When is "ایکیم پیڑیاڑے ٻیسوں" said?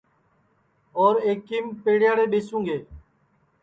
1.25-2.65